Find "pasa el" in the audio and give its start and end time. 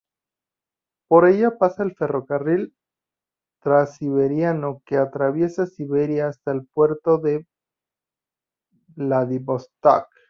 1.59-1.93